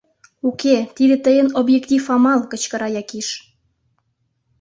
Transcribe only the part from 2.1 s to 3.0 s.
амал»,— кычкыра